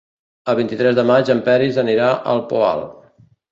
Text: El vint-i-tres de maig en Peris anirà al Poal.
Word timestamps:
El 0.53 0.55
vint-i-tres 0.59 0.97
de 1.01 1.05
maig 1.09 1.29
en 1.35 1.45
Peris 1.51 1.79
anirà 1.83 2.09
al 2.35 2.45
Poal. 2.57 2.85